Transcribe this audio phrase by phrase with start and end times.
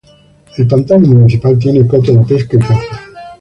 [0.57, 2.89] El pantano municipal tiene coto de pesca y caza.